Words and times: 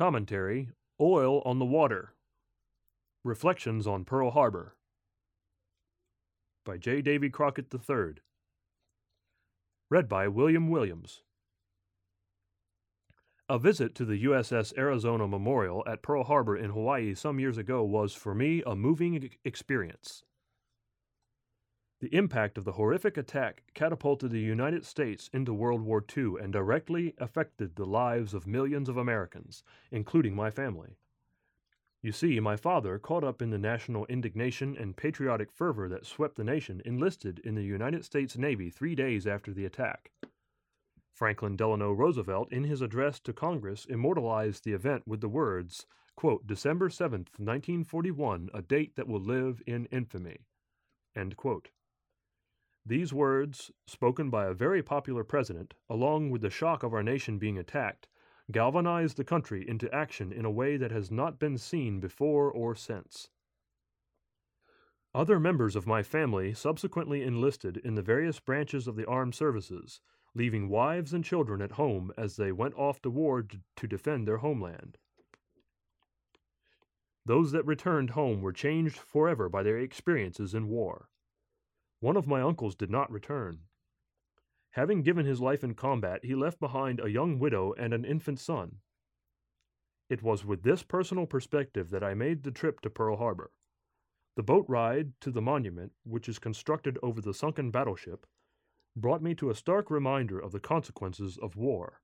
Commentary 0.00 0.70
Oil 0.98 1.42
on 1.44 1.58
the 1.58 1.64
Water 1.66 2.14
Reflections 3.22 3.86
on 3.86 4.06
Pearl 4.06 4.30
Harbor 4.30 4.74
by 6.64 6.78
J. 6.78 7.02
Davy 7.02 7.28
Crockett 7.28 7.66
III. 7.70 8.14
Read 9.90 10.08
by 10.08 10.26
William 10.26 10.70
Williams. 10.70 11.20
A 13.46 13.58
visit 13.58 13.94
to 13.96 14.06
the 14.06 14.24
USS 14.24 14.72
Arizona 14.78 15.28
Memorial 15.28 15.84
at 15.86 16.00
Pearl 16.02 16.24
Harbor 16.24 16.56
in 16.56 16.70
Hawaii 16.70 17.14
some 17.14 17.38
years 17.38 17.58
ago 17.58 17.84
was, 17.84 18.14
for 18.14 18.34
me, 18.34 18.62
a 18.66 18.74
moving 18.74 19.28
experience. 19.44 20.24
The 22.00 22.14
impact 22.14 22.56
of 22.56 22.64
the 22.64 22.72
horrific 22.72 23.18
attack 23.18 23.62
catapulted 23.74 24.30
the 24.30 24.40
United 24.40 24.86
States 24.86 25.28
into 25.34 25.52
World 25.52 25.82
War 25.82 26.02
II 26.16 26.36
and 26.40 26.50
directly 26.50 27.14
affected 27.18 27.76
the 27.76 27.84
lives 27.84 28.32
of 28.32 28.46
millions 28.46 28.88
of 28.88 28.96
Americans, 28.96 29.62
including 29.90 30.34
my 30.34 30.50
family. 30.50 30.96
You 32.00 32.12
see, 32.12 32.40
my 32.40 32.56
father, 32.56 32.98
caught 32.98 33.22
up 33.22 33.42
in 33.42 33.50
the 33.50 33.58
national 33.58 34.06
indignation 34.06 34.78
and 34.78 34.96
patriotic 34.96 35.52
fervor 35.52 35.90
that 35.90 36.06
swept 36.06 36.36
the 36.36 36.44
nation, 36.44 36.80
enlisted 36.86 37.38
in 37.40 37.54
the 37.54 37.62
United 37.62 38.06
States 38.06 38.38
Navy 38.38 38.70
three 38.70 38.94
days 38.94 39.26
after 39.26 39.52
the 39.52 39.66
attack. 39.66 40.10
Franklin 41.12 41.54
Delano 41.54 41.92
Roosevelt, 41.92 42.50
in 42.50 42.64
his 42.64 42.80
address 42.80 43.20
to 43.20 43.34
Congress, 43.34 43.84
immortalized 43.84 44.64
the 44.64 44.72
event 44.72 45.06
with 45.06 45.20
the 45.20 45.28
words, 45.28 45.84
quote, 46.16 46.46
December 46.46 46.88
7, 46.88 47.26
1941, 47.36 48.48
a 48.54 48.62
date 48.62 48.96
that 48.96 49.06
will 49.06 49.20
live 49.20 49.62
in 49.66 49.84
infamy. 49.92 50.46
These 52.86 53.12
words, 53.12 53.70
spoken 53.86 54.30
by 54.30 54.46
a 54.46 54.54
very 54.54 54.82
popular 54.82 55.22
president, 55.22 55.74
along 55.88 56.30
with 56.30 56.40
the 56.40 56.50
shock 56.50 56.82
of 56.82 56.94
our 56.94 57.02
nation 57.02 57.38
being 57.38 57.58
attacked, 57.58 58.08
galvanized 58.50 59.16
the 59.16 59.24
country 59.24 59.68
into 59.68 59.94
action 59.94 60.32
in 60.32 60.44
a 60.44 60.50
way 60.50 60.76
that 60.76 60.90
has 60.90 61.10
not 61.10 61.38
been 61.38 61.58
seen 61.58 62.00
before 62.00 62.50
or 62.50 62.74
since. 62.74 63.28
Other 65.14 65.40
members 65.40 65.76
of 65.76 65.86
my 65.86 66.02
family 66.02 66.54
subsequently 66.54 67.22
enlisted 67.22 67.76
in 67.78 67.96
the 67.96 68.02
various 68.02 68.40
branches 68.40 68.86
of 68.86 68.96
the 68.96 69.06
armed 69.06 69.34
services, 69.34 70.00
leaving 70.34 70.68
wives 70.68 71.12
and 71.12 71.24
children 71.24 71.60
at 71.60 71.72
home 71.72 72.12
as 72.16 72.36
they 72.36 72.52
went 72.52 72.74
off 72.74 73.02
to 73.02 73.10
war 73.10 73.44
to 73.76 73.86
defend 73.86 74.26
their 74.26 74.38
homeland. 74.38 74.98
Those 77.26 77.52
that 77.52 77.66
returned 77.66 78.10
home 78.10 78.40
were 78.40 78.52
changed 78.52 78.96
forever 78.96 79.48
by 79.48 79.62
their 79.62 79.78
experiences 79.78 80.54
in 80.54 80.68
war. 80.68 81.08
One 82.00 82.16
of 82.16 82.26
my 82.26 82.40
uncles 82.40 82.74
did 82.74 82.90
not 82.90 83.12
return. 83.12 83.60
Having 84.70 85.02
given 85.02 85.26
his 85.26 85.40
life 85.40 85.62
in 85.62 85.74
combat, 85.74 86.24
he 86.24 86.34
left 86.34 86.58
behind 86.58 87.00
a 87.00 87.10
young 87.10 87.38
widow 87.38 87.74
and 87.74 87.92
an 87.92 88.04
infant 88.04 88.38
son. 88.38 88.76
It 90.08 90.22
was 90.22 90.44
with 90.44 90.62
this 90.62 90.82
personal 90.82 91.26
perspective 91.26 91.90
that 91.90 92.02
I 92.02 92.14
made 92.14 92.42
the 92.42 92.50
trip 92.50 92.80
to 92.80 92.90
Pearl 92.90 93.16
Harbor. 93.16 93.52
The 94.36 94.42
boat 94.42 94.64
ride 94.68 95.12
to 95.20 95.30
the 95.30 95.42
monument, 95.42 95.92
which 96.04 96.28
is 96.28 96.38
constructed 96.38 96.98
over 97.02 97.20
the 97.20 97.34
sunken 97.34 97.70
battleship, 97.70 98.26
brought 98.96 99.22
me 99.22 99.34
to 99.34 99.50
a 99.50 99.54
stark 99.54 99.90
reminder 99.90 100.38
of 100.38 100.52
the 100.52 100.60
consequences 100.60 101.36
of 101.36 101.56
war. 101.56 102.00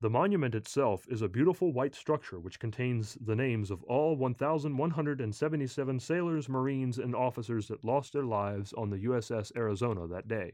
The 0.00 0.10
monument 0.10 0.54
itself 0.54 1.06
is 1.08 1.22
a 1.22 1.28
beautiful 1.28 1.72
white 1.72 1.94
structure 1.94 2.38
which 2.38 2.60
contains 2.60 3.16
the 3.18 3.34
names 3.34 3.70
of 3.70 3.82
all 3.84 4.14
1,177 4.14 6.00
sailors, 6.00 6.48
marines, 6.50 6.98
and 6.98 7.14
officers 7.14 7.68
that 7.68 7.82
lost 7.82 8.12
their 8.12 8.26
lives 8.26 8.74
on 8.74 8.90
the 8.90 9.04
USS 9.04 9.56
Arizona 9.56 10.06
that 10.06 10.28
day. 10.28 10.52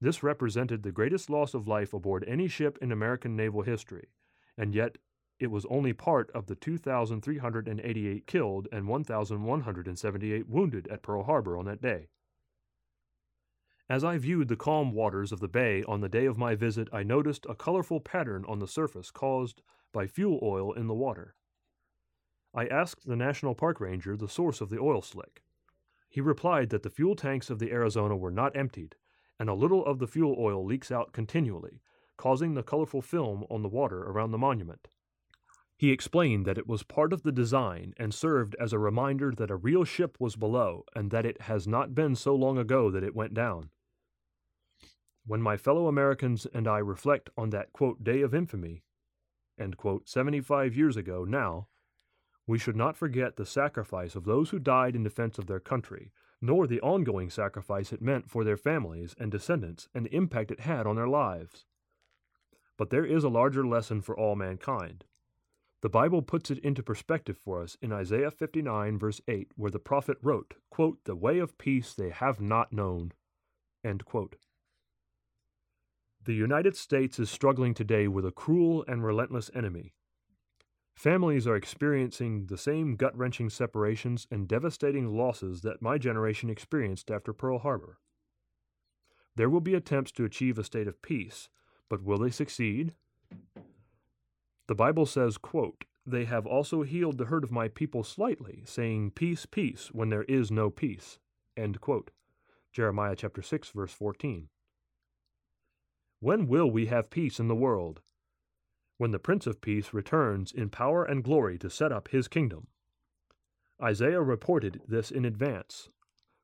This 0.00 0.22
represented 0.22 0.82
the 0.82 0.92
greatest 0.92 1.28
loss 1.28 1.52
of 1.52 1.68
life 1.68 1.92
aboard 1.92 2.24
any 2.26 2.48
ship 2.48 2.78
in 2.80 2.90
American 2.90 3.36
naval 3.36 3.62
history, 3.62 4.08
and 4.56 4.74
yet 4.74 4.96
it 5.38 5.50
was 5.50 5.66
only 5.66 5.92
part 5.92 6.30
of 6.30 6.46
the 6.46 6.54
2,388 6.54 8.26
killed 8.26 8.68
and 8.72 8.88
1,178 8.88 10.48
wounded 10.48 10.88
at 10.88 11.02
Pearl 11.02 11.24
Harbor 11.24 11.58
on 11.58 11.66
that 11.66 11.82
day. 11.82 12.08
As 13.90 14.04
I 14.04 14.18
viewed 14.18 14.48
the 14.48 14.56
calm 14.56 14.92
waters 14.92 15.32
of 15.32 15.40
the 15.40 15.48
bay 15.48 15.82
on 15.84 16.02
the 16.02 16.10
day 16.10 16.26
of 16.26 16.36
my 16.36 16.54
visit, 16.54 16.90
I 16.92 17.02
noticed 17.02 17.46
a 17.48 17.54
colorful 17.54 18.00
pattern 18.00 18.44
on 18.46 18.58
the 18.58 18.68
surface 18.68 19.10
caused 19.10 19.62
by 19.92 20.06
fuel 20.06 20.38
oil 20.42 20.74
in 20.74 20.88
the 20.88 20.94
water. 20.94 21.34
I 22.54 22.66
asked 22.66 23.06
the 23.06 23.16
National 23.16 23.54
Park 23.54 23.80
Ranger 23.80 24.14
the 24.14 24.28
source 24.28 24.60
of 24.60 24.68
the 24.68 24.78
oil 24.78 25.00
slick. 25.00 25.42
He 26.06 26.20
replied 26.20 26.68
that 26.68 26.82
the 26.82 26.90
fuel 26.90 27.16
tanks 27.16 27.48
of 27.48 27.60
the 27.60 27.72
Arizona 27.72 28.14
were 28.14 28.30
not 28.30 28.54
emptied, 28.54 28.94
and 29.38 29.48
a 29.48 29.54
little 29.54 29.86
of 29.86 30.00
the 30.00 30.06
fuel 30.06 30.36
oil 30.38 30.62
leaks 30.62 30.90
out 30.90 31.12
continually, 31.12 31.80
causing 32.18 32.52
the 32.52 32.62
colorful 32.62 33.00
film 33.00 33.46
on 33.48 33.62
the 33.62 33.68
water 33.70 34.02
around 34.02 34.32
the 34.32 34.38
monument. 34.38 34.88
He 35.78 35.92
explained 35.92 36.44
that 36.44 36.58
it 36.58 36.68
was 36.68 36.82
part 36.82 37.14
of 37.14 37.22
the 37.22 37.32
design 37.32 37.94
and 37.96 38.12
served 38.12 38.54
as 38.60 38.74
a 38.74 38.78
reminder 38.78 39.32
that 39.32 39.50
a 39.50 39.56
real 39.56 39.84
ship 39.84 40.18
was 40.20 40.36
below 40.36 40.84
and 40.94 41.10
that 41.10 41.24
it 41.24 41.42
has 41.42 41.66
not 41.66 41.94
been 41.94 42.14
so 42.14 42.34
long 42.34 42.58
ago 42.58 42.90
that 42.90 43.02
it 43.02 43.14
went 43.14 43.32
down. 43.32 43.70
When 45.28 45.42
my 45.42 45.58
fellow 45.58 45.88
Americans 45.88 46.46
and 46.54 46.66
I 46.66 46.78
reflect 46.78 47.28
on 47.36 47.50
that 47.50 47.74
quote, 47.74 48.02
day 48.02 48.22
of 48.22 48.34
infamy, 48.34 48.82
quote, 49.76 50.08
75 50.08 50.74
years 50.74 50.96
ago 50.96 51.22
now, 51.24 51.68
we 52.46 52.58
should 52.58 52.76
not 52.76 52.96
forget 52.96 53.36
the 53.36 53.44
sacrifice 53.44 54.14
of 54.14 54.24
those 54.24 54.48
who 54.48 54.58
died 54.58 54.96
in 54.96 55.02
defense 55.02 55.36
of 55.36 55.46
their 55.46 55.60
country, 55.60 56.12
nor 56.40 56.66
the 56.66 56.80
ongoing 56.80 57.28
sacrifice 57.28 57.92
it 57.92 58.00
meant 58.00 58.30
for 58.30 58.42
their 58.42 58.56
families 58.56 59.14
and 59.20 59.30
descendants 59.30 59.86
and 59.94 60.06
the 60.06 60.16
impact 60.16 60.50
it 60.50 60.60
had 60.60 60.86
on 60.86 60.96
their 60.96 61.06
lives. 61.06 61.66
But 62.78 62.88
there 62.88 63.04
is 63.04 63.22
a 63.22 63.28
larger 63.28 63.66
lesson 63.66 64.00
for 64.00 64.18
all 64.18 64.34
mankind. 64.34 65.04
The 65.82 65.90
Bible 65.90 66.22
puts 66.22 66.50
it 66.50 66.58
into 66.60 66.82
perspective 66.82 67.36
for 67.36 67.60
us 67.60 67.76
in 67.82 67.92
Isaiah 67.92 68.30
59, 68.30 68.98
verse 68.98 69.20
8, 69.28 69.52
where 69.56 69.70
the 69.70 69.78
prophet 69.78 70.16
wrote, 70.22 70.54
quote, 70.70 71.04
The 71.04 71.14
way 71.14 71.38
of 71.38 71.58
peace 71.58 71.92
they 71.92 72.08
have 72.08 72.40
not 72.40 72.72
known. 72.72 73.12
End 73.84 74.06
quote. 74.06 74.36
The 76.28 76.34
United 76.34 76.76
States 76.76 77.18
is 77.18 77.30
struggling 77.30 77.72
today 77.72 78.06
with 78.06 78.26
a 78.26 78.30
cruel 78.30 78.84
and 78.86 79.02
relentless 79.02 79.50
enemy. 79.54 79.94
Families 80.94 81.46
are 81.46 81.56
experiencing 81.56 82.48
the 82.48 82.58
same 82.58 82.96
gut 82.96 83.16
wrenching 83.16 83.48
separations 83.48 84.26
and 84.30 84.46
devastating 84.46 85.16
losses 85.16 85.62
that 85.62 85.80
my 85.80 85.96
generation 85.96 86.50
experienced 86.50 87.10
after 87.10 87.32
Pearl 87.32 87.60
Harbor. 87.60 87.96
There 89.36 89.48
will 89.48 89.62
be 89.62 89.74
attempts 89.74 90.12
to 90.12 90.26
achieve 90.26 90.58
a 90.58 90.64
state 90.64 90.86
of 90.86 91.00
peace, 91.00 91.48
but 91.88 92.02
will 92.02 92.18
they 92.18 92.28
succeed? 92.28 92.92
The 94.66 94.74
Bible 94.74 95.06
says, 95.06 95.38
quote, 95.38 95.86
They 96.04 96.26
have 96.26 96.46
also 96.46 96.82
healed 96.82 97.16
the 97.16 97.24
hurt 97.32 97.42
of 97.42 97.50
my 97.50 97.68
people 97.68 98.04
slightly, 98.04 98.64
saying, 98.66 99.12
Peace, 99.12 99.46
peace, 99.46 99.88
when 99.92 100.10
there 100.10 100.24
is 100.24 100.50
no 100.50 100.68
peace. 100.68 101.18
End 101.56 101.80
quote. 101.80 102.10
Jeremiah 102.70 103.16
chapter 103.16 103.40
6, 103.40 103.70
verse 103.70 103.94
14. 103.94 104.50
When 106.20 106.48
will 106.48 106.68
we 106.68 106.86
have 106.86 107.10
peace 107.10 107.38
in 107.38 107.46
the 107.46 107.54
world? 107.54 108.00
When 108.96 109.12
the 109.12 109.20
Prince 109.20 109.46
of 109.46 109.60
Peace 109.60 109.94
returns 109.94 110.50
in 110.50 110.68
power 110.68 111.04
and 111.04 111.22
glory 111.22 111.58
to 111.58 111.70
set 111.70 111.92
up 111.92 112.08
his 112.08 112.26
kingdom. 112.26 112.66
Isaiah 113.80 114.22
reported 114.22 114.82
this 114.88 115.12
in 115.12 115.24
advance. 115.24 115.90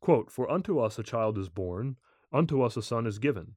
Quote, 0.00 0.32
For 0.32 0.50
unto 0.50 0.80
us 0.80 0.98
a 0.98 1.04
child 1.04 1.38
is 1.38 1.48
born, 1.48 1.96
unto 2.32 2.62
us 2.62 2.76
a 2.76 2.82
son 2.82 3.06
is 3.06 3.20
given, 3.20 3.54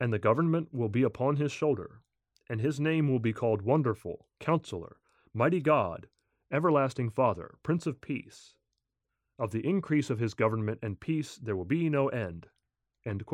and 0.00 0.12
the 0.12 0.18
government 0.18 0.74
will 0.74 0.88
be 0.88 1.04
upon 1.04 1.36
his 1.36 1.52
shoulder, 1.52 2.00
and 2.48 2.60
his 2.60 2.80
name 2.80 3.08
will 3.08 3.20
be 3.20 3.32
called 3.32 3.62
Wonderful, 3.62 4.26
Counselor, 4.40 4.96
Mighty 5.32 5.60
God, 5.60 6.08
Everlasting 6.50 7.10
Father, 7.10 7.58
Prince 7.62 7.86
of 7.86 8.00
Peace. 8.00 8.56
Of 9.38 9.52
the 9.52 9.64
increase 9.64 10.10
of 10.10 10.18
his 10.18 10.34
government 10.34 10.80
and 10.82 10.98
peace 10.98 11.36
there 11.36 11.54
will 11.54 11.64
be 11.64 11.88
no 11.88 12.08
end. 12.08 12.48
End 13.04 13.24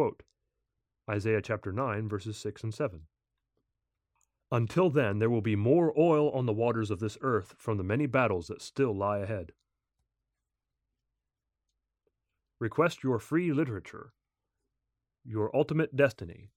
Isaiah 1.09 1.43
chapter 1.43 1.71
9, 1.71 2.09
verses 2.09 2.37
6 2.39 2.63
and 2.65 2.75
7. 2.75 3.03
Until 4.51 4.89
then, 4.89 5.19
there 5.19 5.31
will 5.31 5.43
be 5.43 5.57
more 5.57 5.93
oil 5.99 6.31
on 6.31 6.47
the 6.47 6.53
waters 6.53 6.91
of 6.91 7.01
this 7.01 7.19
earth 7.21 7.55
from 7.59 7.77
the 7.77 7.85
many 7.85 8.07
battles 8.07 8.47
that 8.47 8.63
still 8.63 8.95
lie 8.95 9.19
ahead. 9.19 9.53
Request 12.61 13.03
your 13.03 13.19
free 13.19 13.53
literature, 13.53 14.13
Your 15.25 15.55
Ultimate 15.55 15.97
Destiny, 15.97 16.51